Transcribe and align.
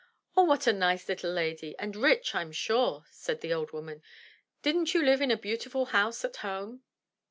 0h, 0.35 0.47
what 0.47 0.65
a 0.65 0.73
nice 0.73 1.07
little 1.07 1.31
lady!— 1.31 1.75
and 1.77 1.95
rich, 1.95 2.31
Fm 2.31 2.51
sure," 2.51 3.05
said 3.11 3.41
the 3.41 3.53
old 3.53 3.71
woman. 3.71 4.01
''Didn't 4.63 4.95
you 4.95 5.05
live 5.05 5.21
in 5.21 5.29
a 5.29 5.37
beautiful 5.37 5.85
house 5.93 6.25
at 6.25 6.37
home?" 6.37 6.81